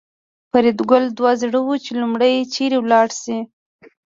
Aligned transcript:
فریدګل 0.51 1.03
دوه 1.17 1.31
زړی 1.41 1.61
و 1.63 1.69
چې 1.85 1.91
لومړی 2.01 2.33
چېرته 2.53 2.89
لاړ 2.91 3.07
شي 3.21 3.37